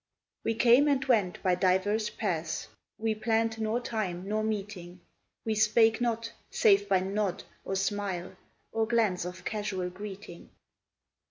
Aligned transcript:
We 0.43 0.55
came 0.55 0.87
and 0.87 1.05
went 1.05 1.43
by 1.43 1.53
divers 1.53 2.09
paths; 2.09 2.69
We 2.97 3.13
planned 3.13 3.61
nor 3.61 3.79
time, 3.79 4.27
nor 4.27 4.43
meeting; 4.43 4.99
We 5.45 5.53
spake 5.53 6.01
not, 6.01 6.31
save 6.49 6.89
by 6.89 7.01
nod, 7.01 7.43
or 7.63 7.75
smile, 7.75 8.35
Or 8.71 8.87
glance 8.87 9.25
of 9.25 9.45
casual 9.45 9.91
greeting. 9.91 10.49